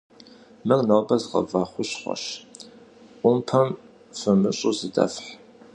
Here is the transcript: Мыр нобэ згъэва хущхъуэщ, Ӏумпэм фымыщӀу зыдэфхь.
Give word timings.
Мыр 0.67 0.79
нобэ 0.87 1.15
згъэва 1.21 1.61
хущхъуэщ, 1.71 2.23
Ӏумпэм 3.19 3.67
фымыщӀу 4.17 4.73
зыдэфхь. 4.77 5.29